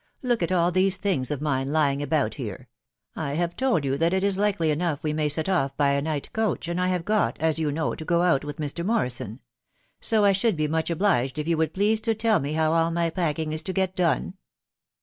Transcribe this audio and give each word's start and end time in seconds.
•.Look 0.22 0.42
at 0.42 0.50
all 0.50 0.72
these 0.72 0.96
things 0.96 1.30
of 1.30 1.42
mine 1.42 1.70
lying 1.72 2.00
about 2.00 2.32
here!.... 2.36 2.70
I 3.14 3.32
have 3.34 3.54
told 3.54 3.84
you 3.84 3.98
that 3.98 4.14
it 4.14 4.24
is 4.24 4.38
likely 4.38 4.70
enough 4.70 5.02
we 5.02 5.12
may 5.12 5.28
set 5.28 5.46
off 5.46 5.76
by 5.76 5.90
a 5.90 6.00
night 6.00 6.32
coach, 6.32 6.68
and 6.68 6.80
I 6.80 6.88
have 6.88 7.04
got, 7.04 7.38
as 7.38 7.58
you 7.58 7.70
know, 7.70 7.94
to 7.94 8.04
go 8.06 8.22
out 8.22 8.42
with 8.42 8.56
Mr. 8.56 8.82
Morrison; 8.82 9.40
so 10.00 10.24
I 10.24 10.32
should 10.32 10.56
be 10.56 10.68
much 10.68 10.88
obliged 10.88 11.38
if 11.38 11.46
you 11.46 11.58
would 11.58 11.74
please 11.74 12.00
to 12.00 12.14
tell 12.14 12.40
me 12.40 12.54
how 12.54 12.72
all 12.72 12.90
my 12.90 13.10
packing 13.10 13.52
is 13.52 13.60
to 13.64 13.74
get 13.74 13.94
done 13.94 14.38